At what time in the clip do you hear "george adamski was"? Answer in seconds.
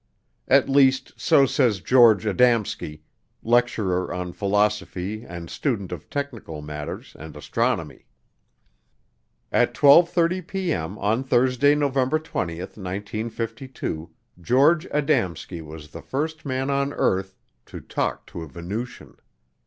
14.41-15.89